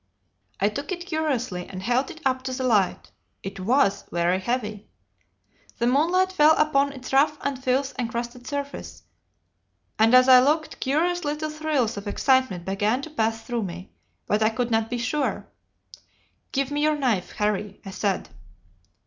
I 0.59 0.67
took 0.67 0.91
it 0.91 1.05
curiously 1.05 1.67
and 1.69 1.83
held 1.83 2.09
it 2.09 2.21
up 2.25 2.41
to 2.45 2.53
the 2.53 2.63
light. 2.63 3.11
It 3.43 3.59
was 3.59 4.03
very 4.11 4.39
heavy. 4.39 4.87
The 5.77 5.85
moonlight 5.85 6.31
fell 6.31 6.57
upon 6.57 6.91
its 6.91 7.13
rough 7.13 7.37
and 7.41 7.63
filth 7.63 7.93
encrusted 7.99 8.47
surface, 8.47 9.03
and 9.99 10.15
as 10.15 10.27
I 10.27 10.39
looked, 10.39 10.79
curious 10.79 11.23
little 11.23 11.51
thrills 11.51 11.97
of 11.97 12.07
excitement 12.07 12.65
began 12.65 13.03
to 13.03 13.11
pass 13.11 13.43
through 13.43 13.61
me. 13.61 13.91
But 14.25 14.41
I 14.41 14.49
could 14.49 14.71
not 14.71 14.89
be 14.89 14.97
sure. 14.97 15.45
"'Give 16.51 16.71
me 16.71 16.81
your 16.81 16.97
knife, 16.97 17.33
Harry,' 17.33 17.79
I 17.85 17.91
said. 17.91 18.27